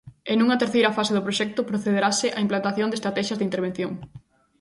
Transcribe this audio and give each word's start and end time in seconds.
E 0.31 0.33
nunha 0.35 0.59
terceira 0.61 0.95
fase 0.97 1.15
do 1.15 1.25
proxecto 1.27 1.67
procederase 1.69 2.27
á 2.35 2.39
implantación 2.45 2.87
de 2.89 2.97
estratexias 2.99 3.37
de 3.39 3.47
intervención. 3.49 3.91